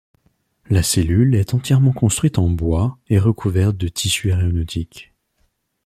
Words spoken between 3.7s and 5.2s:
de tissu aéronautique.